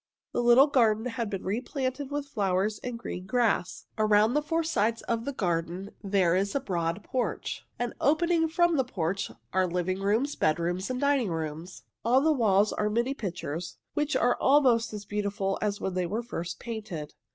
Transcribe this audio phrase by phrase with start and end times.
[0.31, 3.85] The little garden has been replanted with flowers and green grass.
[3.99, 8.77] Around the four sides of the garden there is a broad porch, and opening from
[8.77, 11.83] the porch are living rooms, bedrooms, and dining rooms.
[12.03, 16.23] On the walls are many pictures, which are almost as beautiful as when they were
[16.23, 17.13] first painted.